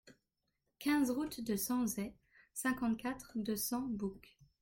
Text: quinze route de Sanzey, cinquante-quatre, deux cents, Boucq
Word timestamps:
quinze 0.79 1.11
route 1.11 1.41
de 1.41 1.55
Sanzey, 1.55 2.15
cinquante-quatre, 2.55 3.33
deux 3.35 3.55
cents, 3.55 3.85
Boucq 3.87 4.35